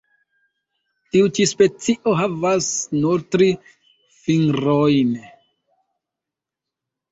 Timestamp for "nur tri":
3.03-3.51